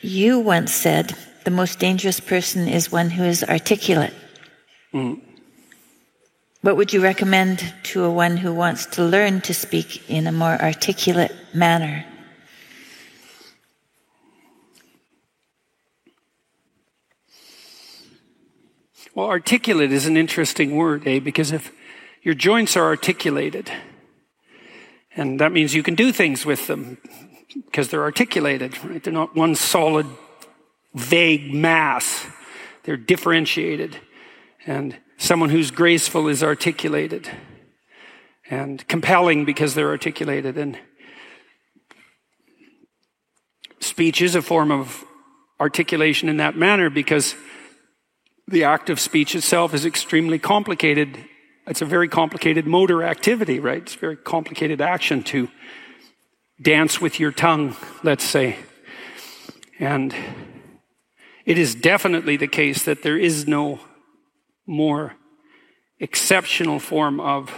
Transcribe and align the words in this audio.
You 0.00 0.38
once 0.38 0.72
said 0.72 1.14
the 1.44 1.50
most 1.50 1.78
dangerous 1.78 2.20
person 2.20 2.68
is 2.68 2.92
one 2.92 3.10
who 3.10 3.24
is 3.24 3.42
articulate. 3.42 4.14
Mm. 4.94 5.20
What 6.60 6.76
would 6.76 6.92
you 6.92 7.00
recommend 7.00 7.72
to 7.84 8.04
a 8.04 8.10
one 8.10 8.36
who 8.36 8.52
wants 8.52 8.86
to 8.86 9.02
learn 9.02 9.40
to 9.42 9.54
speak 9.54 10.08
in 10.08 10.26
a 10.26 10.32
more 10.32 10.60
articulate 10.60 11.34
manner? 11.52 12.04
Well, 19.14 19.26
articulate 19.26 19.90
is 19.90 20.06
an 20.06 20.16
interesting 20.16 20.76
word, 20.76 21.06
eh? 21.06 21.18
Because 21.18 21.50
if 21.50 21.72
your 22.22 22.34
joints 22.34 22.76
are 22.76 22.84
articulated, 22.84 23.70
and 25.16 25.40
that 25.40 25.50
means 25.50 25.74
you 25.74 25.82
can 25.82 25.96
do 25.96 26.12
things 26.12 26.46
with 26.46 26.68
them 26.68 26.98
because 27.54 27.88
they're 27.88 28.02
articulated, 28.02 28.82
right? 28.84 29.02
They're 29.02 29.12
not 29.12 29.34
one 29.34 29.54
solid, 29.54 30.06
vague 30.94 31.52
mass. 31.52 32.26
They're 32.84 32.96
differentiated. 32.96 33.98
And 34.66 34.96
someone 35.16 35.50
who's 35.50 35.70
graceful 35.70 36.28
is 36.28 36.42
articulated 36.42 37.28
and 38.50 38.86
compelling 38.88 39.44
because 39.44 39.74
they're 39.74 39.88
articulated. 39.88 40.56
And 40.56 40.78
speech 43.80 44.22
is 44.22 44.34
a 44.34 44.42
form 44.42 44.70
of 44.70 45.04
articulation 45.60 46.28
in 46.28 46.36
that 46.38 46.56
manner 46.56 46.90
because 46.90 47.34
the 48.46 48.64
act 48.64 48.88
of 48.88 48.98
speech 48.98 49.34
itself 49.34 49.74
is 49.74 49.84
extremely 49.84 50.38
complicated. 50.38 51.18
It's 51.66 51.82
a 51.82 51.86
very 51.86 52.08
complicated 52.08 52.66
motor 52.66 53.02
activity, 53.02 53.60
right? 53.60 53.82
It's 53.82 53.94
a 53.94 53.98
very 53.98 54.16
complicated 54.16 54.80
action 54.80 55.22
to 55.24 55.48
dance 56.60 57.00
with 57.00 57.20
your 57.20 57.32
tongue, 57.32 57.76
let's 58.02 58.24
say. 58.24 58.56
And 59.78 60.14
it 61.44 61.58
is 61.58 61.74
definitely 61.74 62.36
the 62.36 62.48
case 62.48 62.84
that 62.84 63.02
there 63.02 63.16
is 63.16 63.46
no 63.46 63.80
more 64.66 65.14
exceptional 66.00 66.78
form 66.78 67.20
of 67.20 67.52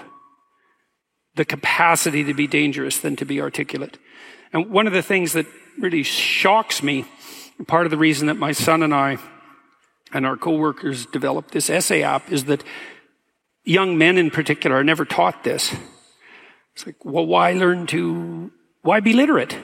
the 1.34 1.45
capacity 1.45 2.25
to 2.25 2.34
be 2.34 2.47
dangerous 2.47 2.98
than 2.98 3.17
to 3.17 3.25
be 3.25 3.41
articulate. 3.41 3.98
And 4.53 4.70
one 4.70 4.87
of 4.87 4.92
the 4.92 5.03
things 5.03 5.33
that 5.33 5.47
really 5.79 6.03
shocks 6.03 6.83
me, 6.83 7.05
part 7.67 7.87
of 7.87 7.91
the 7.91 7.97
reason 7.97 8.27
that 8.27 8.37
my 8.37 8.53
son 8.53 8.83
and 8.83 8.95
I 8.95 9.19
and 10.12 10.27
our 10.27 10.37
co-workers 10.37 11.07
developed 11.07 11.53
this 11.53 11.70
essay 11.70 12.03
app 12.03 12.31
is 12.31 12.45
that 12.45 12.64
young 13.64 13.97
men 13.97 14.19
in 14.19 14.31
particular 14.31 14.77
are 14.77 14.85
never 14.85 15.05
taught 15.05 15.45
this. 15.45 15.75
It's 16.75 16.87
like, 16.87 17.05
well, 17.05 17.27
why 17.27 17.53
learn 17.53 17.87
to, 17.89 18.51
why 18.83 19.00
be 19.00 19.12
literate? 19.12 19.56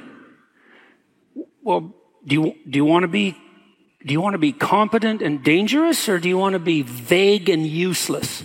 Well, 1.63 1.95
do 2.27 2.35
you, 2.35 2.55
do 2.69 2.77
you 2.77 2.85
want 2.85 3.05
to 3.05 3.09
be, 3.09 3.37
do 4.05 4.13
you 4.13 4.21
want 4.21 4.35
to 4.35 4.39
be 4.39 4.53
competent 4.53 5.23
and 5.23 5.43
dangerous 5.43 6.09
or 6.09 6.19
do 6.19 6.29
you 6.29 6.39
want 6.39 6.53
to 6.53 6.59
be 6.59 6.83
vague 6.83 7.49
and 7.49 7.67
useless? 7.67 8.45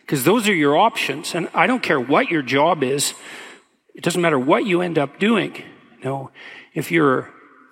Because 0.00 0.24
those 0.24 0.48
are 0.48 0.54
your 0.54 0.76
options. 0.76 1.34
And 1.34 1.48
I 1.54 1.66
don't 1.66 1.82
care 1.82 2.00
what 2.00 2.30
your 2.30 2.42
job 2.42 2.82
is. 2.82 3.14
It 3.94 4.02
doesn't 4.02 4.20
matter 4.20 4.38
what 4.38 4.66
you 4.66 4.82
end 4.82 4.98
up 4.98 5.18
doing. 5.18 5.62
Know, 6.02 6.32
if 6.74 6.90
you're 6.90 7.30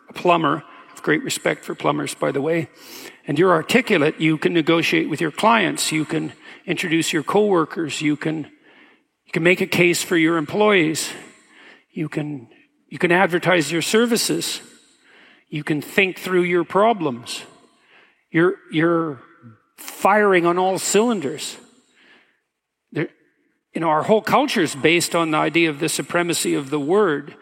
a 0.09 0.13
plumber, 0.13 0.63
I 0.65 0.91
have 0.91 1.03
great 1.03 1.25
respect 1.25 1.65
for 1.65 1.75
plumbers, 1.75 2.15
by 2.15 2.31
the 2.31 2.41
way, 2.41 2.69
and 3.27 3.39
you're 3.39 3.51
articulate, 3.51 4.21
you 4.21 4.39
can 4.39 4.53
negotiate 4.53 5.11
with 5.11 5.21
your 5.21 5.33
clients, 5.33 5.91
you 5.91 6.05
can 6.05 6.33
introduce 6.65 7.13
your 7.13 7.25
coworkers, 7.25 8.01
you 8.01 8.17
can, 8.17 8.45
you 9.25 9.33
can 9.33 9.43
make 9.43 9.61
a 9.61 9.67
case 9.67 10.03
for 10.03 10.17
your 10.17 10.37
employees, 10.37 11.13
you 11.93 12.09
can, 12.09 12.49
you 12.89 12.99
can 12.99 13.13
advertise 13.13 13.71
your 13.71 13.83
services, 13.83 14.61
you 15.49 15.65
can 15.65 15.83
think 15.83 16.19
through 16.19 16.43
your 16.43 16.65
problems. 16.65 17.43
You're, 18.31 18.57
you're 18.71 19.21
firing 19.77 20.47
on 20.47 20.59
all 20.59 20.79
cylinders. 20.79 21.57
There, 22.93 23.09
you 23.75 23.81
know, 23.81 23.89
our 23.89 24.05
whole 24.05 24.23
culture 24.23 24.63
is 24.63 24.75
based 24.75 25.15
on 25.15 25.33
the 25.33 25.39
idea 25.39 25.71
of 25.71 25.81
the 25.81 25.89
supremacy 25.89 26.55
of 26.55 26.71
the 26.71 26.79
word. 26.79 27.35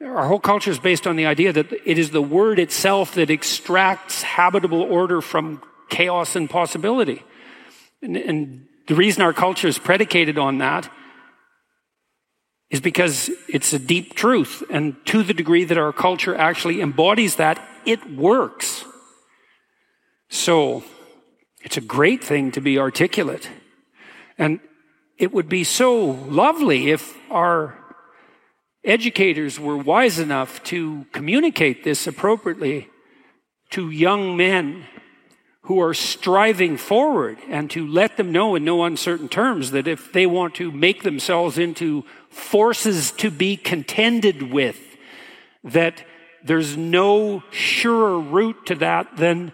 Our 0.00 0.26
whole 0.26 0.40
culture 0.40 0.72
is 0.72 0.80
based 0.80 1.06
on 1.06 1.14
the 1.14 1.26
idea 1.26 1.52
that 1.52 1.72
it 1.72 1.98
is 1.98 2.10
the 2.10 2.22
word 2.22 2.58
itself 2.58 3.14
that 3.14 3.30
extracts 3.30 4.22
habitable 4.22 4.82
order 4.82 5.20
from 5.20 5.62
chaos 5.88 6.34
and 6.34 6.50
possibility. 6.50 7.22
And, 8.00 8.16
and 8.16 8.66
the 8.88 8.96
reason 8.96 9.22
our 9.22 9.32
culture 9.32 9.68
is 9.68 9.78
predicated 9.78 10.38
on 10.38 10.58
that 10.58 10.90
is 12.72 12.80
because 12.80 13.30
it's 13.48 13.74
a 13.74 13.78
deep 13.78 14.14
truth. 14.14 14.62
And 14.70 14.96
to 15.04 15.22
the 15.22 15.34
degree 15.34 15.62
that 15.64 15.76
our 15.76 15.92
culture 15.92 16.34
actually 16.34 16.80
embodies 16.80 17.36
that, 17.36 17.62
it 17.84 18.16
works. 18.16 18.84
So 20.30 20.82
it's 21.60 21.76
a 21.76 21.82
great 21.82 22.24
thing 22.24 22.50
to 22.52 22.62
be 22.62 22.78
articulate. 22.78 23.50
And 24.38 24.58
it 25.18 25.34
would 25.34 25.50
be 25.50 25.64
so 25.64 26.00
lovely 26.02 26.90
if 26.90 27.14
our 27.30 27.78
educators 28.82 29.60
were 29.60 29.76
wise 29.76 30.18
enough 30.18 30.62
to 30.64 31.04
communicate 31.12 31.84
this 31.84 32.06
appropriately 32.06 32.88
to 33.70 33.90
young 33.90 34.34
men 34.34 34.86
who 35.62 35.80
are 35.80 35.94
striving 35.94 36.76
forward 36.76 37.38
and 37.48 37.70
to 37.70 37.86
let 37.86 38.16
them 38.16 38.32
know 38.32 38.56
in 38.56 38.64
no 38.64 38.82
uncertain 38.82 39.28
terms 39.28 39.70
that 39.70 39.86
if 39.86 40.12
they 40.12 40.26
want 40.26 40.56
to 40.56 40.72
make 40.72 41.02
themselves 41.02 41.56
into 41.56 42.04
forces 42.30 43.12
to 43.12 43.30
be 43.30 43.56
contended 43.56 44.52
with, 44.52 44.78
that 45.62 46.04
there's 46.44 46.76
no 46.76 47.44
surer 47.50 48.18
route 48.18 48.66
to 48.66 48.74
that 48.74 49.16
than 49.16 49.52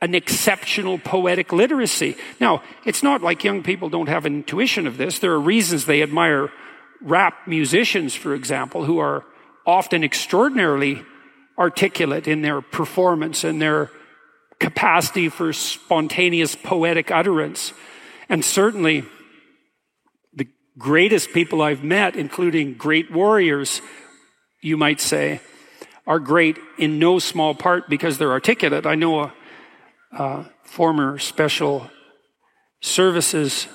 an 0.00 0.14
exceptional 0.14 0.98
poetic 0.98 1.52
literacy. 1.52 2.16
Now, 2.38 2.62
it's 2.84 3.02
not 3.02 3.22
like 3.22 3.42
young 3.42 3.64
people 3.64 3.88
don't 3.88 4.08
have 4.08 4.26
an 4.26 4.34
intuition 4.36 4.86
of 4.86 4.96
this. 4.96 5.18
There 5.18 5.32
are 5.32 5.40
reasons 5.40 5.86
they 5.86 6.02
admire 6.02 6.52
rap 7.00 7.48
musicians, 7.48 8.14
for 8.14 8.34
example, 8.34 8.84
who 8.84 8.98
are 8.98 9.24
often 9.66 10.04
extraordinarily 10.04 11.02
articulate 11.58 12.28
in 12.28 12.42
their 12.42 12.60
performance 12.60 13.42
and 13.42 13.60
their 13.60 13.90
capacity 14.58 15.28
for 15.28 15.52
spontaneous 15.52 16.54
poetic 16.54 17.10
utterance. 17.10 17.72
And 18.28 18.44
certainly, 18.44 19.04
the 20.34 20.48
greatest 20.78 21.32
people 21.32 21.62
I've 21.62 21.84
met, 21.84 22.16
including 22.16 22.74
great 22.74 23.10
warriors, 23.10 23.80
you 24.60 24.76
might 24.76 25.00
say, 25.00 25.40
are 26.06 26.18
great 26.18 26.58
in 26.78 26.98
no 26.98 27.18
small 27.18 27.54
part 27.54 27.88
because 27.88 28.18
they're 28.18 28.32
articulate. 28.32 28.86
I 28.86 28.94
know 28.94 29.20
a, 29.20 29.34
a 30.12 30.50
former 30.64 31.18
special 31.18 31.90
services 32.80 33.66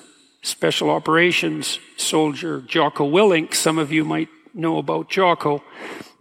special 0.42 0.90
operations 0.90 1.78
soldier, 1.96 2.60
Jocko 2.62 3.08
Willink. 3.08 3.54
Some 3.54 3.78
of 3.78 3.92
you 3.92 4.04
might 4.04 4.28
know 4.52 4.78
about 4.78 5.08
Jocko. 5.08 5.62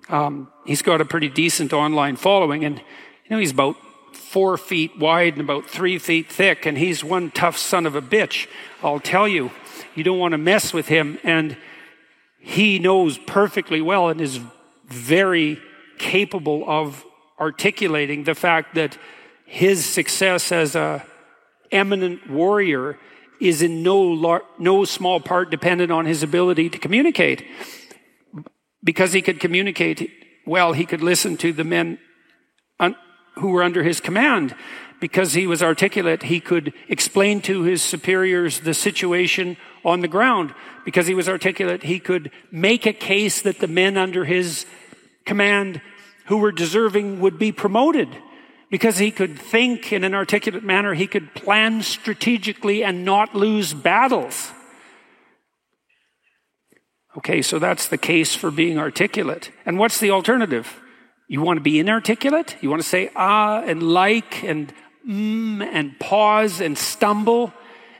Um, 0.09 0.51
he's 0.65 0.81
got 0.81 1.01
a 1.01 1.05
pretty 1.05 1.27
decent 1.27 1.73
online 1.73 2.15
following, 2.15 2.63
and 2.63 2.77
you 2.77 3.31
know 3.31 3.39
he's 3.39 3.51
about 3.51 3.75
four 4.15 4.57
feet 4.57 4.97
wide 4.97 5.33
and 5.33 5.41
about 5.41 5.69
three 5.69 5.97
feet 5.97 6.31
thick, 6.31 6.65
and 6.65 6.77
he's 6.77 7.03
one 7.03 7.31
tough 7.31 7.57
son 7.57 7.85
of 7.85 7.95
a 7.95 8.01
bitch. 8.01 8.47
I'll 8.83 8.99
tell 8.99 9.27
you, 9.27 9.51
you 9.95 10.03
don't 10.03 10.19
want 10.19 10.33
to 10.33 10.37
mess 10.37 10.73
with 10.73 10.87
him, 10.87 11.17
and 11.23 11.57
he 12.39 12.79
knows 12.79 13.17
perfectly 13.17 13.81
well 13.81 14.09
and 14.09 14.19
is 14.19 14.39
very 14.87 15.59
capable 15.97 16.63
of 16.67 17.05
articulating 17.39 18.23
the 18.23 18.35
fact 18.35 18.75
that 18.75 18.97
his 19.45 19.85
success 19.85 20.51
as 20.51 20.75
a 20.75 21.05
eminent 21.71 22.29
warrior 22.29 22.97
is 23.39 23.61
in 23.61 23.83
no, 23.83 23.99
lar- 23.99 24.43
no 24.59 24.85
small 24.85 25.19
part 25.19 25.49
dependent 25.49 25.91
on 25.91 26.05
his 26.05 26.23
ability 26.23 26.69
to 26.69 26.77
communicate. 26.77 27.43
Because 28.83 29.13
he 29.13 29.21
could 29.21 29.39
communicate 29.39 30.11
well, 30.45 30.73
he 30.73 30.85
could 30.85 31.03
listen 31.03 31.37
to 31.37 31.53
the 31.53 31.63
men 31.63 31.99
who 33.35 33.49
were 33.49 33.63
under 33.63 33.83
his 33.83 33.99
command. 33.99 34.55
Because 34.99 35.33
he 35.33 35.47
was 35.47 35.63
articulate, 35.63 36.23
he 36.23 36.39
could 36.39 36.73
explain 36.87 37.41
to 37.41 37.63
his 37.63 37.81
superiors 37.81 38.59
the 38.59 38.73
situation 38.73 39.57
on 39.83 40.01
the 40.01 40.07
ground. 40.07 40.53
Because 40.85 41.07
he 41.07 41.15
was 41.15 41.27
articulate, 41.27 41.83
he 41.83 41.99
could 41.99 42.31
make 42.51 42.85
a 42.85 42.93
case 42.93 43.41
that 43.41 43.59
the 43.59 43.67
men 43.67 43.97
under 43.97 44.25
his 44.25 44.65
command 45.25 45.81
who 46.25 46.37
were 46.37 46.51
deserving 46.51 47.19
would 47.19 47.39
be 47.39 47.51
promoted 47.51 48.09
because 48.71 48.97
he 48.97 49.11
could 49.11 49.37
think 49.37 49.91
in 49.91 50.05
an 50.05 50.15
articulate 50.15 50.63
manner, 50.63 50.93
he 50.93 51.05
could 51.05 51.35
plan 51.35 51.81
strategically 51.81 52.83
and 52.83 53.03
not 53.03 53.35
lose 53.35 53.73
battles. 53.73 54.51
Okay, 57.17 57.41
so 57.41 57.59
that's 57.59 57.89
the 57.89 57.97
case 57.97 58.33
for 58.33 58.49
being 58.49 58.79
articulate. 58.79 59.51
And 59.65 59.77
what's 59.77 59.99
the 59.99 60.11
alternative? 60.11 60.80
You 61.31 61.41
want 61.41 61.55
to 61.55 61.61
be 61.61 61.79
inarticulate? 61.79 62.57
You 62.59 62.69
want 62.69 62.81
to 62.81 62.87
say 62.87 63.09
ah 63.15 63.61
and 63.61 63.81
like 63.81 64.43
and 64.43 64.73
mm 65.07 65.61
and 65.61 65.97
pause 65.97 66.59
and 66.59 66.77
stumble 66.77 67.53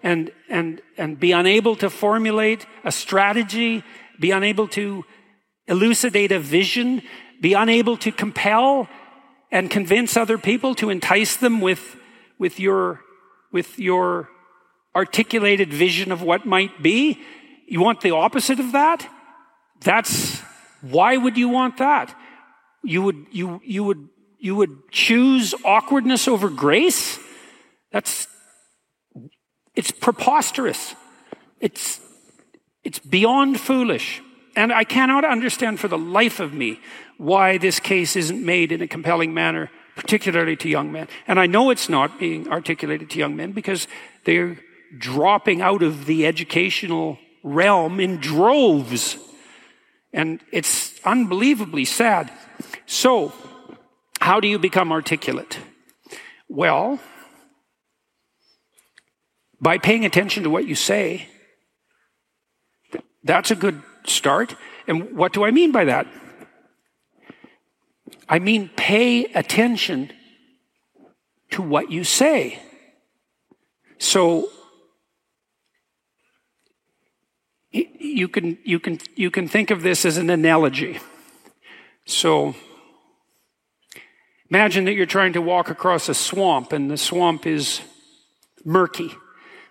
and, 0.04 0.32
and, 0.50 0.82
and 0.98 1.18
be 1.18 1.32
unable 1.32 1.78
to 1.78 1.90
formulate 1.90 2.66
a 2.84 2.92
strategy, 2.92 3.86
be 4.20 4.32
unable 4.32 4.68
to 4.70 5.06
elucidate 5.66 6.34
a 6.34 6.40
vision, 6.40 7.04
be 7.40 7.54
unable 7.54 7.96
to 7.98 8.12
compel 8.12 8.90
and 9.50 9.72
convince 9.72 10.18
other 10.18 10.38
people 10.38 10.76
to 10.76 10.90
entice 10.90 11.38
them 11.38 11.62
with, 11.62 11.96
with 12.38 12.60
your, 12.60 13.00
with 13.54 13.80
your 13.80 14.28
articulated 14.94 15.72
vision 15.72 16.12
of 16.12 16.22
what 16.22 16.46
might 16.46 16.84
be? 16.84 17.18
You 17.66 17.80
want 17.80 18.02
the 18.02 18.12
opposite 18.12 18.60
of 18.60 18.74
that? 18.74 19.08
That's, 19.80 20.42
why 20.82 21.16
would 21.16 21.38
you 21.38 21.48
want 21.48 21.78
that? 21.78 22.14
You 22.84 23.02
would, 23.04 23.26
you, 23.32 23.62
you 23.64 23.84
would, 23.84 24.10
you 24.40 24.56
would 24.56 24.92
choose 24.92 25.54
awkwardness 25.64 26.28
over 26.28 26.50
grace? 26.50 27.20
That's, 27.92 28.28
it's 29.76 29.92
preposterous. 29.92 30.96
It's, 31.60 32.00
it's 32.84 33.00
beyond 33.00 33.60
foolish. 33.60 34.22
And 34.56 34.74
I 34.74 34.84
cannot 34.84 35.24
understand 35.24 35.80
for 35.80 35.88
the 35.88 35.98
life 35.98 36.40
of 36.40 36.54
me 36.54 36.80
why 37.18 37.58
this 37.58 37.80
case 37.80 38.16
isn't 38.16 38.44
made 38.44 38.72
in 38.72 38.82
a 38.82 38.88
compelling 38.88 39.34
manner, 39.34 39.70
particularly 39.96 40.56
to 40.58 40.70
young 40.70 40.92
men. 40.92 41.08
And 41.28 41.40
I 41.40 41.46
know 41.46 41.70
it's 41.70 41.88
not 41.88 42.20
being 42.20 42.50
articulated 42.50 43.10
to 43.12 43.20
young 43.20 43.36
men 43.36 43.52
because 43.52 43.88
they're 44.26 44.58
dropping 44.98 45.62
out 45.62 45.84
of 45.84 46.06
the 46.06 46.26
educational 46.26 47.18
realm 47.44 48.00
in 48.00 48.18
droves. 48.18 49.18
And 50.12 50.42
it's 50.52 51.00
unbelievably 51.06 51.86
sad. 51.86 52.32
So, 52.86 53.34
how 54.20 54.40
do 54.40 54.48
you 54.48 54.60
become 54.60 54.92
articulate? 54.92 55.60
Well, 56.48 57.00
by 59.62 59.78
paying 59.78 60.04
attention 60.04 60.44
to 60.44 60.50
what 60.50 60.68
you 60.68 60.76
say. 60.76 61.28
That's 63.24 63.52
a 63.52 63.56
good 63.56 63.82
start. 64.06 64.56
And 64.88 65.16
what 65.16 65.34
do 65.34 65.46
I 65.46 65.52
mean 65.52 65.72
by 65.72 65.86
that? 65.86 66.08
I 68.28 68.40
mean, 68.40 68.70
pay 68.76 69.26
attention 69.26 70.12
to 71.52 71.62
what 71.62 71.92
you 71.92 72.04
say. 72.04 72.60
So, 74.00 74.50
you 77.72 78.28
can, 78.28 78.58
you 78.64 78.80
can, 78.80 79.00
you 79.16 79.30
can 79.30 79.48
think 79.48 79.70
of 79.70 79.84
this 79.84 80.06
as 80.06 80.18
an 80.18 80.30
analogy. 80.30 81.00
So, 82.12 82.56
imagine 84.50 84.84
that 84.86 84.94
you're 84.94 85.06
trying 85.06 85.32
to 85.34 85.42
walk 85.42 85.70
across 85.70 86.10
a 86.10 86.14
swamp 86.14 86.74
and 86.74 86.92
the 86.92 86.98
swamp 86.98 87.48
is 87.48 87.80
murky. 88.66 89.12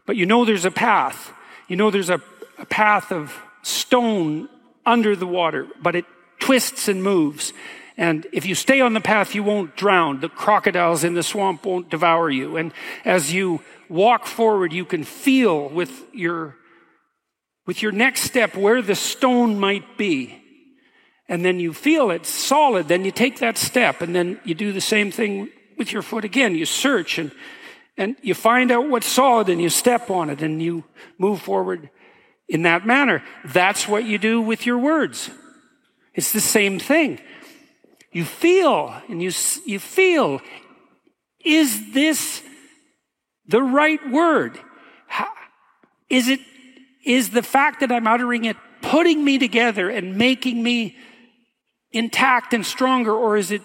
But 0.07 0.17
you 0.17 0.25
know 0.25 0.47
there's 0.47 0.65
a 0.65 0.71
path. 0.71 1.35
You 1.69 1.77
know 1.77 1.91
there's 1.91 2.09
a, 2.09 2.23
a 2.59 2.65
path 2.65 3.13
of 3.13 3.39
stone 3.63 4.49
under 4.87 5.15
the 5.15 5.27
water, 5.27 5.67
but 5.83 5.95
it 5.95 6.07
twists 6.39 6.89
and 6.89 7.03
moves. 7.03 7.53
And 7.99 8.27
if 8.33 8.47
you 8.47 8.55
stay 8.55 8.81
on 8.81 8.95
the 8.95 9.03
path, 9.03 9.35
you 9.35 9.43
won't 9.43 9.77
drown. 9.77 10.21
The 10.21 10.31
crocodiles 10.31 11.05
in 11.05 11.13
the 11.13 11.23
swamp 11.23 11.67
won't 11.67 11.91
devour 11.91 12.31
you. 12.31 12.57
And 12.57 12.73
as 13.05 13.35
you 13.35 13.61
walk 13.91 14.27
forward, 14.27 14.73
you 14.73 14.87
can 14.87 15.05
feel 15.05 15.69
with 15.69 16.07
your, 16.15 16.57
with 17.67 17.83
your 17.83 17.93
next 17.93 18.23
step 18.23 18.57
where 18.57 18.81
the 18.81 18.95
stone 18.95 19.61
might 19.61 19.99
be. 19.99 20.40
And 21.31 21.45
then 21.45 21.61
you 21.61 21.73
feel 21.73 22.11
it's 22.11 22.29
solid. 22.29 22.89
Then 22.89 23.07
you 23.07 23.13
take 23.13 23.39
that 23.39 23.57
step 23.57 24.03
and 24.03 24.15
then 24.15 24.39
you 24.45 24.55
do 24.55 24.73
the 24.73 24.81
same 24.83 25.11
thing 25.11 25.49
with 25.79 25.93
your 25.93 26.03
foot 26.03 26.27
again. 26.27 26.55
You 26.55 26.67
search 26.67 27.19
and 27.19 27.31
and 27.97 28.17
you 28.23 28.35
find 28.35 28.71
out 28.71 28.89
what's 28.89 29.07
solid 29.07 29.49
and 29.51 29.61
you 29.61 29.69
step 29.69 30.11
on 30.11 30.31
it 30.31 30.41
and 30.41 30.63
you 30.63 30.85
move 31.19 31.43
forward 31.43 31.91
in 32.49 32.63
that 32.63 32.87
manner. 32.87 33.23
That's 33.45 33.87
what 33.87 34.05
you 34.05 34.17
do 34.17 34.41
with 34.41 34.65
your 34.65 34.79
words. 34.79 35.31
It's 36.15 36.33
the 36.33 36.41
same 36.41 36.79
thing. 36.79 37.21
You 38.11 38.25
feel 38.25 38.95
and 39.09 39.23
you, 39.23 39.31
you 39.67 39.79
feel, 39.79 40.41
is 41.45 41.93
this 41.93 42.43
the 43.47 43.63
right 43.63 44.01
word? 44.11 44.59
Is 46.09 46.29
it, 46.29 46.41
is 47.05 47.31
the 47.31 47.43
fact 47.43 47.81
that 47.81 47.93
I'm 47.93 48.07
uttering 48.07 48.47
it 48.47 48.57
putting 48.81 49.23
me 49.23 49.39
together 49.39 49.91
and 49.91 50.17
making 50.17 50.63
me 50.63 50.97
intact 51.93 52.55
and 52.55 52.65
stronger, 52.65 53.13
or 53.13 53.37
is 53.37 53.51
it 53.51 53.63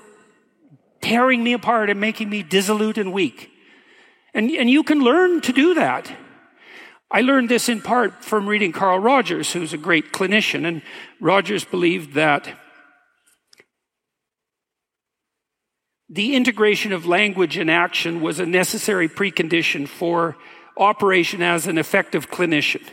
tearing 1.01 1.43
me 1.43 1.53
apart 1.53 1.89
and 1.89 1.99
making 1.99 2.29
me 2.29 2.41
dissolute 2.43 2.97
and 2.97 3.13
weak? 3.13 3.51
And, 4.33 4.49
and 4.51 4.69
you 4.69 4.83
can 4.83 4.99
learn 4.99 5.41
to 5.41 5.53
do 5.53 5.73
that. 5.75 6.11
I 7.11 7.21
learned 7.21 7.49
this 7.49 7.69
in 7.69 7.81
part 7.81 8.25
from 8.25 8.47
reading 8.47 8.71
Carl 8.71 8.99
Rogers, 8.99 9.53
who's 9.53 9.73
a 9.73 9.77
great 9.77 10.11
clinician. 10.11 10.65
And 10.65 10.81
Rogers 11.21 11.63
believed 11.63 12.13
that 12.15 12.59
the 16.09 16.35
integration 16.35 16.91
of 16.91 17.05
language 17.05 17.57
and 17.57 17.69
action 17.69 18.21
was 18.21 18.39
a 18.39 18.45
necessary 18.45 19.07
precondition 19.07 19.87
for 19.87 20.35
operation 20.77 21.41
as 21.41 21.67
an 21.67 21.77
effective 21.77 22.29
clinician. 22.29 22.83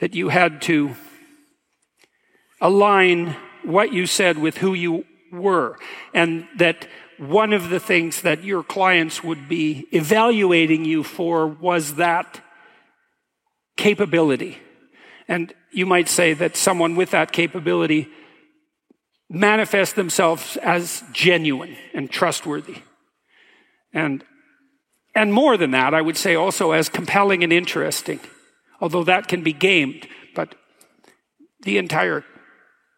That 0.00 0.14
you 0.14 0.30
had 0.30 0.60
to 0.62 0.96
align 2.60 3.36
what 3.64 3.92
you 3.92 4.06
said 4.06 4.38
with 4.38 4.58
who 4.58 4.74
you 4.74 5.04
were. 5.32 5.78
And 6.12 6.46
that 6.56 6.88
one 7.18 7.52
of 7.52 7.70
the 7.70 7.80
things 7.80 8.22
that 8.22 8.44
your 8.44 8.62
clients 8.62 9.22
would 9.22 9.48
be 9.48 9.86
evaluating 9.92 10.84
you 10.84 11.02
for 11.02 11.46
was 11.46 11.94
that 11.94 12.40
capability. 13.76 14.58
And 15.28 15.52
you 15.72 15.86
might 15.86 16.08
say 16.08 16.34
that 16.34 16.56
someone 16.56 16.96
with 16.96 17.10
that 17.10 17.32
capability 17.32 18.08
manifests 19.30 19.94
themselves 19.94 20.56
as 20.58 21.02
genuine 21.12 21.76
and 21.92 22.10
trustworthy. 22.10 22.78
And, 23.92 24.24
and 25.14 25.32
more 25.32 25.56
than 25.56 25.70
that, 25.70 25.94
I 25.94 26.02
would 26.02 26.16
say 26.16 26.34
also 26.34 26.72
as 26.72 26.88
compelling 26.88 27.42
and 27.42 27.52
interesting, 27.52 28.20
although 28.80 29.04
that 29.04 29.28
can 29.28 29.42
be 29.42 29.52
gamed, 29.52 30.06
but 30.34 30.54
the 31.62 31.78
entire 31.78 32.24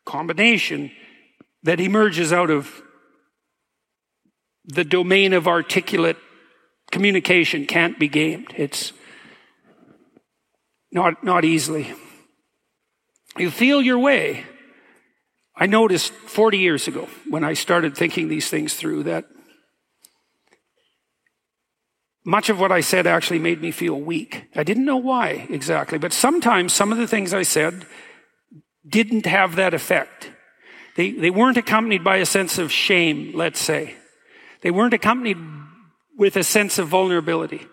combination 0.06 0.90
that 1.62 1.80
emerges 1.80 2.32
out 2.32 2.50
of 2.50 2.82
the 4.64 4.84
domain 4.84 5.32
of 5.34 5.46
articulate 5.46 6.16
communication 6.90 7.66
can't 7.66 7.98
be 7.98 8.08
gamed. 8.08 8.54
It's 8.56 8.92
not, 10.90 11.22
not 11.22 11.44
easily. 11.44 11.92
You 13.36 13.50
feel 13.50 13.82
your 13.82 13.98
way. 13.98 14.44
I 15.54 15.66
noticed 15.66 16.12
40 16.12 16.58
years 16.58 16.88
ago 16.88 17.08
when 17.28 17.44
I 17.44 17.54
started 17.54 17.96
thinking 17.96 18.28
these 18.28 18.48
things 18.48 18.74
through 18.74 19.04
that 19.04 19.26
much 22.26 22.48
of 22.48 22.58
what 22.58 22.72
I 22.72 22.80
said 22.80 23.06
actually 23.06 23.38
made 23.38 23.62
me 23.62 23.70
feel 23.70 23.98
weak. 23.98 24.46
I 24.56 24.64
didn't 24.64 24.84
know 24.84 24.96
why 24.96 25.46
exactly, 25.48 25.96
but 25.96 26.12
sometimes 26.12 26.72
some 26.72 26.90
of 26.90 26.98
the 26.98 27.06
things 27.06 27.32
I 27.32 27.44
said 27.44 27.86
didn't 28.88 29.26
have 29.26 29.57
that 29.57 29.75
effect. 29.75 30.31
They, 30.97 31.12
they 31.12 31.31
weren't 31.31 31.57
accompanied 31.57 32.02
by 32.02 32.16
a 32.16 32.26
sense 32.26 32.59
of 32.59 32.73
shame, 32.73 33.33
let's 33.35 33.61
say. 33.61 33.95
They 34.62 34.71
weren't 34.71 34.95
accompanied 34.95 35.38
with 36.16 36.37
a 36.37 36.45
sense 36.45 36.78
of 36.78 36.88
vulnerability. 36.88 37.66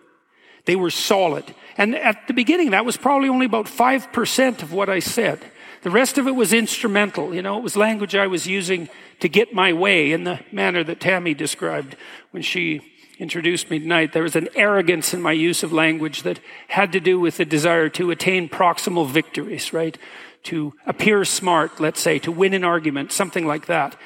They 0.66 0.76
were 0.76 0.90
solid. 0.90 1.54
And 1.76 1.94
at 1.94 2.26
the 2.26 2.34
beginning, 2.34 2.70
that 2.70 2.84
was 2.84 2.96
probably 2.96 3.28
only 3.28 3.46
about 3.46 3.66
5% 3.66 4.62
of 4.62 4.72
what 4.72 4.88
I 4.88 4.98
said. 4.98 5.40
The 5.82 5.90
rest 5.90 6.18
of 6.18 6.26
it 6.26 6.32
was 6.32 6.52
instrumental. 6.52 7.34
You 7.34 7.42
know, 7.42 7.58
it 7.58 7.62
was 7.62 7.76
language 7.76 8.14
I 8.14 8.26
was 8.26 8.46
using 8.46 8.88
to 9.20 9.28
get 9.28 9.54
my 9.54 9.72
way 9.72 10.12
in 10.12 10.24
the 10.24 10.40
manner 10.50 10.82
that 10.84 11.00
Tammy 11.00 11.34
described 11.34 11.96
when 12.30 12.42
she 12.42 12.80
introduced 13.18 13.70
me 13.70 13.78
tonight. 13.78 14.12
There 14.12 14.22
was 14.22 14.36
an 14.36 14.48
arrogance 14.54 15.14
in 15.14 15.22
my 15.22 15.32
use 15.32 15.62
of 15.62 15.72
language 15.72 16.22
that 16.22 16.40
had 16.68 16.92
to 16.92 17.00
do 17.00 17.20
with 17.20 17.36
the 17.36 17.44
desire 17.44 17.88
to 17.90 18.10
attain 18.10 18.48
proximal 18.48 19.06
victories, 19.06 19.72
right? 19.72 19.96
To 20.44 20.74
appear 20.86 21.24
smart, 21.24 21.80
let's 21.80 22.00
say, 22.00 22.18
to 22.20 22.32
win 22.32 22.54
an 22.54 22.64
argument, 22.64 23.12
something 23.12 23.46
like 23.46 23.66
that 23.66 23.96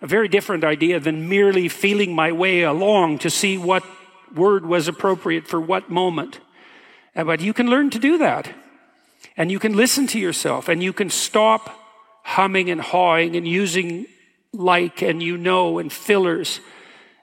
a 0.00 0.06
very 0.06 0.28
different 0.28 0.64
idea 0.64 1.00
than 1.00 1.28
merely 1.28 1.68
feeling 1.68 2.14
my 2.14 2.30
way 2.30 2.62
along 2.62 3.18
to 3.18 3.30
see 3.30 3.58
what 3.58 3.84
word 4.34 4.64
was 4.64 4.86
appropriate 4.86 5.46
for 5.46 5.60
what 5.60 5.90
moment. 5.90 6.40
Uh, 7.16 7.24
but 7.24 7.40
you 7.40 7.52
can 7.52 7.68
learn 7.68 7.90
to 7.90 7.98
do 7.98 8.18
that. 8.18 8.52
And 9.36 9.50
you 9.50 9.58
can 9.58 9.76
listen 9.76 10.06
to 10.08 10.18
yourself 10.18 10.68
and 10.68 10.82
you 10.82 10.92
can 10.92 11.10
stop 11.10 11.70
humming 12.24 12.70
and 12.70 12.80
hawing 12.80 13.36
and 13.36 13.46
using 13.46 14.06
like 14.52 15.02
and 15.02 15.22
you 15.22 15.36
know 15.36 15.78
and 15.78 15.92
fillers. 15.92 16.60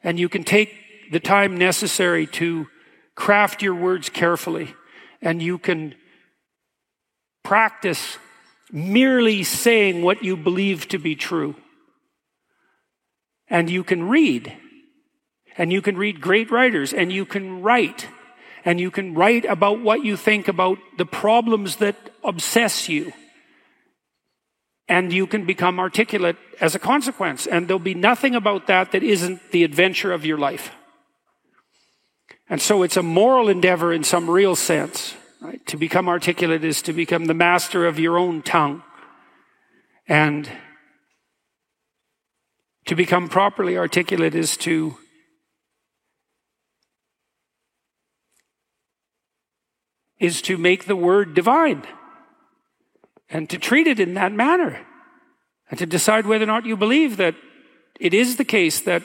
And 0.04 0.20
you 0.20 0.28
can 0.28 0.44
take 0.44 1.12
the 1.12 1.20
time 1.20 1.58
necessary 1.58 2.28
to 2.28 2.68
craft 3.16 3.62
your 3.62 3.76
words 3.76 4.10
carefully. 4.10 4.74
And 5.22 5.42
you 5.42 5.58
can 5.58 5.96
practice 7.44 8.18
merely 8.72 9.44
saying 9.44 10.02
what 10.02 10.24
you 10.24 10.36
believe 10.36 10.88
to 10.90 10.98
be 10.98 11.16
true 11.16 11.56
and 13.48 13.70
you 13.70 13.84
can 13.84 14.08
read. 14.08 14.56
And 15.58 15.72
you 15.72 15.82
can 15.82 15.98
read 15.98 16.20
great 16.20 16.52
writers 16.52 16.94
and 16.94 17.12
you 17.12 17.26
can 17.26 17.62
write. 17.62 18.08
And 18.64 18.80
you 18.80 18.92
can 18.92 19.14
write 19.14 19.46
about 19.46 19.82
what 19.82 20.04
you 20.04 20.18
think 20.18 20.48
about 20.48 20.80
the 20.98 21.06
problems 21.06 21.78
that 21.78 21.96
obsess 22.24 22.90
you. 22.90 23.14
And 24.88 25.14
you 25.14 25.28
can 25.28 25.46
become 25.46 25.80
articulate 25.80 26.36
as 26.60 26.76
a 26.76 26.80
consequence. 26.80 27.48
And 27.48 27.68
there'll 27.68 27.80
be 27.80 27.94
nothing 27.94 28.36
about 28.36 28.68
that 28.68 28.92
that 28.92 29.04
isn't 29.04 29.52
the 29.52 29.64
adventure 29.64 30.12
of 30.12 30.26
your 30.26 30.38
life. 30.38 30.72
And 32.50 32.62
so 32.62 32.84
it's 32.84 32.98
a 32.98 33.04
moral 33.04 33.50
endeavor 33.50 33.94
in 33.94 34.04
some 34.04 34.30
real 34.30 34.56
sense. 34.56 35.16
Right? 35.46 35.64
To 35.68 35.78
become 35.78 36.10
articulate 36.10 36.64
is 36.64 36.82
to 36.82 36.92
become 36.92 37.26
the 37.26 37.36
master 37.36 37.86
of 37.86 38.00
your 38.00 38.18
own 38.18 38.42
tongue. 38.42 38.82
And 40.08 40.50
to 42.88 42.96
become 42.96 43.30
properly 43.30 43.78
articulate 43.78 44.34
is 44.34 44.58
to 44.58 44.98
is 50.18 50.42
to 50.42 50.58
make 50.58 50.86
the 50.86 50.96
word 50.96 51.36
divine 51.36 51.84
and 53.30 53.48
to 53.52 53.60
treat 53.60 53.86
it 53.86 54.00
in 54.00 54.16
that 54.16 54.32
manner 54.32 54.84
and 55.70 55.78
to 55.78 55.86
decide 55.86 56.26
whether 56.26 56.46
or 56.46 56.48
not 56.48 56.66
you 56.66 56.76
believe 56.76 57.18
that 57.18 57.36
it 58.00 58.16
is 58.16 58.38
the 58.38 58.46
case 58.46 58.82
that 58.82 59.04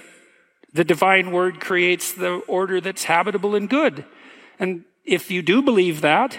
the 0.72 0.84
divine 0.84 1.32
word 1.32 1.60
creates 1.60 2.14
the 2.14 2.36
order 2.48 2.80
that's 2.80 3.04
habitable 3.04 3.54
and 3.54 3.68
good. 3.68 4.06
And 4.58 4.84
if 5.04 5.30
you 5.30 5.42
do 5.42 5.62
believe 5.62 6.00
that, 6.00 6.38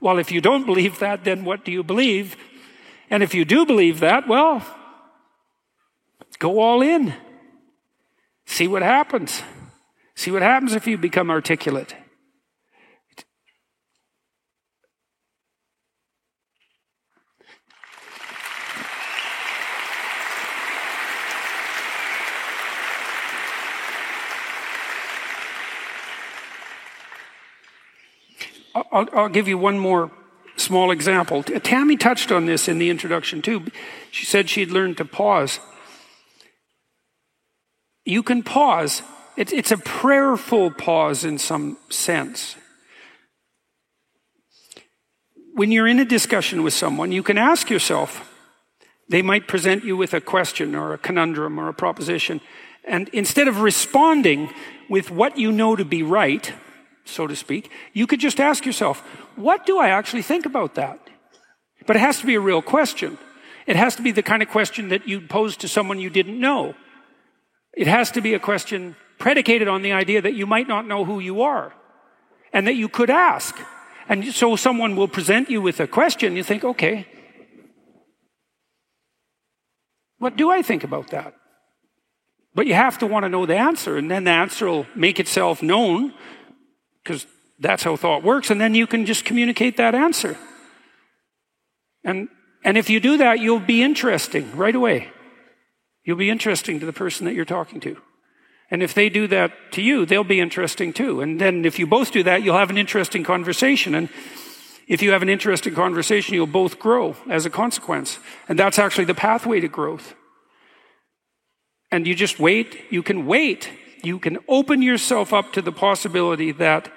well, 0.00 0.18
if 0.18 0.30
you 0.30 0.40
don't 0.40 0.66
believe 0.66 0.98
that, 0.98 1.24
then 1.24 1.44
what 1.44 1.64
do 1.64 1.72
you 1.72 1.82
believe? 1.82 2.36
And 3.10 3.22
if 3.22 3.34
you 3.34 3.44
do 3.44 3.64
believe 3.64 4.00
that, 4.00 4.28
well, 4.28 4.64
go 6.38 6.60
all 6.60 6.82
in. 6.82 7.14
See 8.44 8.68
what 8.68 8.82
happens. 8.82 9.42
See 10.14 10.30
what 10.30 10.42
happens 10.42 10.74
if 10.74 10.86
you 10.86 10.98
become 10.98 11.30
articulate. 11.30 11.94
I'll, 28.96 29.08
I'll, 29.12 29.28
give 29.28 29.46
you 29.46 29.58
one 29.58 29.78
more 29.78 30.10
small 30.56 30.90
example. 30.90 31.42
Tammy 31.42 31.98
touched 31.98 32.32
on 32.32 32.46
this 32.46 32.66
in 32.66 32.78
the 32.78 32.88
introduction 32.88 33.42
too. 33.42 33.66
She 34.10 34.24
said 34.24 34.48
she'd 34.48 34.70
learned 34.70 34.96
to 34.96 35.04
pause. 35.04 35.60
You 38.06 38.22
can 38.22 38.42
pause. 38.42 39.02
It, 39.36 39.52
it's 39.52 39.70
a 39.70 39.76
prayerful 39.76 40.70
pause 40.70 41.24
in 41.24 41.36
some 41.36 41.76
sense. 41.90 42.56
When 45.52 45.70
you're 45.70 45.88
in 45.88 45.98
a 45.98 46.04
discussion 46.06 46.62
with 46.62 46.72
someone, 46.72 47.12
you 47.12 47.22
can 47.22 47.36
ask 47.36 47.68
yourself, 47.68 48.32
they 49.10 49.20
might 49.20 49.46
present 49.46 49.84
you 49.84 49.94
with 49.94 50.14
a 50.14 50.22
question 50.22 50.74
or 50.74 50.94
a 50.94 50.98
conundrum 50.98 51.60
or 51.60 51.68
a 51.68 51.74
proposition. 51.74 52.40
And 52.88 53.10
instead 53.10 53.46
of 53.46 53.60
responding 53.60 54.48
with 54.88 55.10
what 55.10 55.36
you 55.36 55.52
know 55.52 55.76
to 55.76 55.84
be 55.84 56.02
right, 56.02 56.50
so 57.08 57.26
to 57.26 57.36
speak, 57.36 57.70
you 57.92 58.06
could 58.06 58.20
just 58.20 58.40
ask 58.40 58.66
yourself, 58.66 59.00
what 59.36 59.66
do 59.66 59.78
I 59.78 59.88
actually 59.88 60.22
think 60.22 60.46
about 60.46 60.74
that? 60.74 60.98
But 61.86 61.96
it 61.96 62.00
has 62.00 62.20
to 62.20 62.26
be 62.26 62.34
a 62.34 62.40
real 62.40 62.62
question. 62.62 63.18
It 63.66 63.76
has 63.76 63.96
to 63.96 64.02
be 64.02 64.12
the 64.12 64.22
kind 64.22 64.42
of 64.42 64.48
question 64.48 64.88
that 64.88 65.08
you'd 65.08 65.28
pose 65.28 65.56
to 65.58 65.68
someone 65.68 66.00
you 66.00 66.10
didn't 66.10 66.38
know. 66.38 66.74
It 67.72 67.86
has 67.86 68.10
to 68.12 68.20
be 68.20 68.34
a 68.34 68.38
question 68.38 68.96
predicated 69.18 69.68
on 69.68 69.82
the 69.82 69.92
idea 69.92 70.22
that 70.22 70.34
you 70.34 70.46
might 70.46 70.68
not 70.68 70.86
know 70.86 71.04
who 71.04 71.20
you 71.20 71.42
are 71.42 71.74
and 72.52 72.66
that 72.66 72.74
you 72.74 72.88
could 72.88 73.10
ask. 73.10 73.56
And 74.08 74.32
so 74.32 74.56
someone 74.56 74.96
will 74.96 75.08
present 75.08 75.50
you 75.50 75.60
with 75.60 75.80
a 75.80 75.86
question. 75.86 76.36
You 76.36 76.42
think, 76.42 76.64
okay, 76.64 77.06
what 80.18 80.36
do 80.36 80.50
I 80.50 80.62
think 80.62 80.84
about 80.84 81.10
that? 81.10 81.34
But 82.54 82.66
you 82.66 82.74
have 82.74 82.98
to 82.98 83.06
want 83.06 83.24
to 83.24 83.28
know 83.28 83.44
the 83.44 83.56
answer, 83.56 83.98
and 83.98 84.10
then 84.10 84.24
the 84.24 84.30
answer 84.30 84.66
will 84.66 84.86
make 84.94 85.20
itself 85.20 85.62
known 85.62 86.14
because 87.06 87.24
that's 87.60 87.84
how 87.84 87.94
thought 87.94 88.24
works. 88.24 88.50
And 88.50 88.60
then 88.60 88.74
you 88.74 88.86
can 88.86 89.06
just 89.06 89.24
communicate 89.24 89.76
that 89.76 89.94
answer. 89.94 90.36
And, 92.02 92.28
and 92.64 92.76
if 92.76 92.90
you 92.90 92.98
do 92.98 93.18
that, 93.18 93.38
you'll 93.38 93.60
be 93.60 93.82
interesting 93.82 94.56
right 94.56 94.74
away. 94.74 95.08
You'll 96.04 96.16
be 96.16 96.30
interesting 96.30 96.80
to 96.80 96.86
the 96.86 96.92
person 96.92 97.24
that 97.26 97.34
you're 97.34 97.44
talking 97.44 97.80
to. 97.80 97.96
And 98.72 98.82
if 98.82 98.92
they 98.92 99.08
do 99.08 99.28
that 99.28 99.52
to 99.72 99.82
you, 99.82 100.04
they'll 100.04 100.24
be 100.24 100.40
interesting 100.40 100.92
too. 100.92 101.20
And 101.20 101.40
then 101.40 101.64
if 101.64 101.78
you 101.78 101.86
both 101.86 102.10
do 102.10 102.24
that, 102.24 102.42
you'll 102.42 102.58
have 102.58 102.70
an 102.70 102.78
interesting 102.78 103.22
conversation. 103.22 103.94
And 103.94 104.08
if 104.88 105.00
you 105.00 105.12
have 105.12 105.22
an 105.22 105.28
interesting 105.28 105.74
conversation, 105.74 106.34
you'll 106.34 106.48
both 106.48 106.80
grow 106.80 107.14
as 107.30 107.46
a 107.46 107.50
consequence. 107.50 108.18
And 108.48 108.58
that's 108.58 108.80
actually 108.80 109.04
the 109.04 109.14
pathway 109.14 109.60
to 109.60 109.68
growth. 109.68 110.14
And 111.92 112.04
you 112.04 112.16
just 112.16 112.40
wait. 112.40 112.80
You 112.90 113.04
can 113.04 113.26
wait. 113.26 113.70
You 114.06 114.20
can 114.20 114.38
open 114.46 114.82
yourself 114.82 115.32
up 115.32 115.52
to 115.54 115.60
the 115.60 115.72
possibility 115.72 116.52
that 116.52 116.92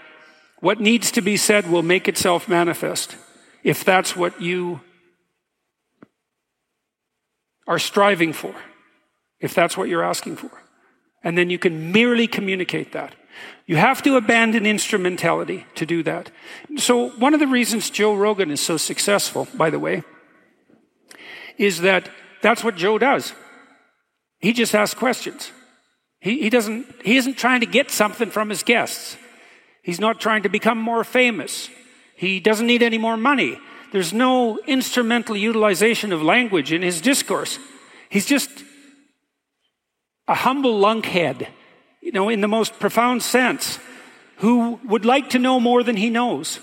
what 0.60 0.80
needs 0.80 1.10
to 1.14 1.22
be 1.22 1.38
said 1.38 1.68
will 1.68 1.82
make 1.82 2.08
itself 2.08 2.48
manifest 2.48 3.16
if 3.64 3.84
that's 3.84 4.16
what 4.16 4.40
you 4.40 4.82
are 7.66 7.80
striving 7.80 8.32
for, 8.32 8.54
if 9.40 9.56
that's 9.56 9.76
what 9.76 9.90
you're 9.90 10.04
asking 10.04 10.36
for. 10.36 10.52
And 11.24 11.36
then 11.36 11.50
you 11.50 11.58
can 11.58 11.92
merely 11.92 12.28
communicate 12.28 12.92
that. 12.92 13.16
You 13.66 13.78
have 13.78 14.04
to 14.04 14.16
abandon 14.16 14.68
instrumentality 14.68 15.66
to 15.76 15.88
do 15.88 16.04
that. 16.04 16.30
So, 16.78 17.10
one 17.10 17.34
of 17.34 17.40
the 17.40 17.48
reasons 17.48 17.90
Joe 17.90 18.14
Rogan 18.14 18.52
is 18.52 18.62
so 18.62 18.78
successful, 18.78 19.48
by 19.56 19.72
the 19.72 19.80
way, 19.80 20.04
is 21.58 21.82
that 21.82 22.08
that's 22.44 22.64
what 22.64 22.76
Joe 22.76 23.00
does. 23.00 23.34
He 24.38 24.54
just 24.54 24.76
asks 24.76 24.94
questions. 24.94 25.52
He, 26.20 26.42
he 26.42 26.50
doesn't, 26.50 26.86
he 27.04 27.18
isn't 27.18 27.38
trying 27.38 27.62
to 27.62 27.66
get 27.66 27.92
something 27.92 28.30
from 28.30 28.50
his 28.50 28.64
guests. 28.64 29.18
He's 29.82 30.00
not 30.00 30.20
trying 30.20 30.44
to 30.44 30.50
become 30.50 30.78
more 30.78 31.04
famous. 31.04 31.70
He 32.16 32.40
doesn't 32.40 32.68
need 32.68 32.84
any 32.84 32.98
more 32.98 33.18
money. 33.18 33.58
There's 33.92 34.14
no 34.14 34.60
instrumental 34.68 35.36
utilization 35.36 36.12
of 36.12 36.22
language 36.22 36.72
in 36.72 36.82
his 36.82 37.02
discourse. 37.02 37.58
He's 38.10 38.26
just 38.26 38.50
a 40.28 40.36
humble 40.36 40.80
lunkhead, 40.80 41.48
you 42.02 42.12
know, 42.12 42.30
in 42.30 42.42
the 42.42 42.48
most 42.48 42.80
profound 42.80 43.24
sense, 43.24 43.80
who 44.38 44.80
would 44.86 45.06
like 45.06 45.30
to 45.32 45.40
know 45.40 45.60
more 45.60 45.84
than 45.84 45.96
he 45.96 46.10
knows 46.10 46.60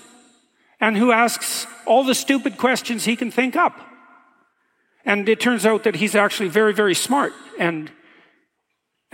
and 0.79 0.95
who 0.95 1.11
asks 1.11 1.67
all 1.85 2.03
the 2.03 2.15
stupid 2.15 2.57
questions 2.57 3.05
he 3.05 3.15
can 3.15 3.31
think 3.31 3.55
up. 3.55 3.75
And 5.03 5.27
it 5.27 5.39
turns 5.39 5.65
out 5.65 5.83
that 5.83 5.95
he's 5.95 6.15
actually 6.15 6.49
very, 6.49 6.73
very 6.73 6.95
smart 6.95 7.33
and, 7.57 7.91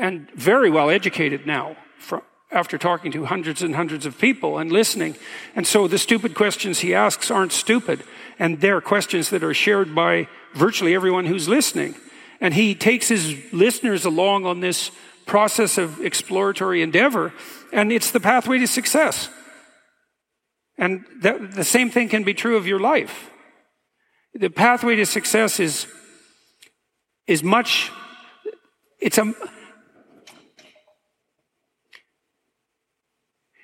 and 0.03 0.29
very 0.31 0.69
well 0.69 0.89
educated 0.89 1.48
now 1.48 1.77
from, 1.98 2.22
after 2.51 2.77
talking 2.77 3.10
to 3.13 3.24
hundreds 3.24 3.62
and 3.62 3.74
hundreds 3.74 4.05
of 4.05 4.19
people 4.19 4.57
and 4.57 4.69
listening. 4.69 5.15
And 5.55 5.65
so 5.65 5.88
the 5.88 5.98
stupid 5.98 6.36
questions 6.36 6.79
he 6.79 6.93
asks 6.93 7.31
aren't 7.31 7.53
stupid. 7.53 8.03
And 8.38 8.60
they're 8.60 8.81
questions 8.81 9.29
that 9.29 9.45
are 9.45 9.53
shared 9.53 9.95
by 9.95 10.27
virtually 10.53 10.93
everyone 10.93 11.25
who's 11.25 11.48
listening. 11.48 11.95
And 12.41 12.53
he 12.53 12.75
takes 12.75 13.07
his 13.07 13.53
listeners 13.53 14.03
along 14.03 14.45
on 14.45 14.60
this 14.60 14.91
process 15.25 15.77
of 15.77 16.01
exploratory 16.01 16.81
endeavor. 16.81 17.31
And 17.72 17.89
it's 17.89 18.12
the 18.12 18.19
pathway 18.19 18.57
to 18.57 18.67
success. 18.67 19.29
And 20.77 21.05
that, 21.22 21.53
the 21.53 21.63
same 21.63 21.89
thing 21.89 22.10
can 22.10 22.24
be 22.24 22.33
true 22.33 22.57
of 22.57 22.67
your 22.67 22.79
life. 22.81 23.29
The 24.33 24.50
pathway 24.50 24.98
to 24.98 25.05
success 25.05 25.62
is, 25.62 25.88
is 27.25 27.41
much, 27.41 27.89
it's 29.00 29.17
a, 29.17 29.33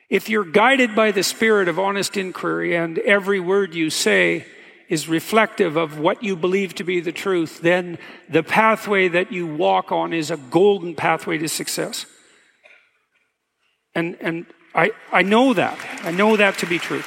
If 0.10 0.28
you're 0.28 0.46
guided 0.46 0.96
by 0.96 1.12
the 1.12 1.22
spirit 1.22 1.68
of 1.68 1.78
honest 1.78 2.18
inquiry 2.18 2.76
and 2.76 2.98
every 3.00 3.40
word 3.40 3.76
you 3.76 3.92
say 3.92 4.46
is 4.88 5.08
reflective 5.08 5.78
of 5.78 6.00
what 6.00 6.24
you 6.24 6.36
believe 6.36 6.74
to 6.76 6.84
be 6.84 7.00
the 7.00 7.12
truth, 7.12 7.62
then 7.62 8.00
the 8.28 8.42
pathway 8.42 9.08
that 9.08 9.32
you 9.32 9.46
walk 9.46 9.92
on 9.92 10.12
is 10.12 10.32
a 10.32 10.38
golden 10.38 10.96
pathway 10.96 11.38
to 11.38 11.48
success. 11.48 12.08
And, 13.94 14.18
and 14.20 14.48
I, 14.74 14.92
I 15.12 15.22
know 15.22 15.54
that. 15.54 15.78
I 16.02 16.10
know 16.10 16.38
that 16.38 16.58
to 16.60 16.66
be 16.66 16.80
true. 16.80 17.04